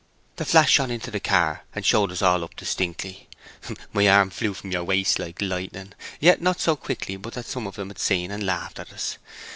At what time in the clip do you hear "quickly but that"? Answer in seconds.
6.75-7.45